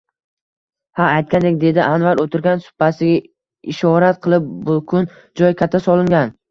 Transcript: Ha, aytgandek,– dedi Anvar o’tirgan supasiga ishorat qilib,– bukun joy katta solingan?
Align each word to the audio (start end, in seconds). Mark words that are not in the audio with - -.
Ha, 1.01 1.09
aytgandek,– 1.17 1.59
dedi 1.65 1.83
Anvar 1.83 2.21
o’tirgan 2.25 2.65
supasiga 2.65 3.23
ishorat 3.75 4.23
qilib,– 4.27 4.53
bukun 4.73 5.11
joy 5.43 5.57
katta 5.63 5.89
solingan? 5.89 6.39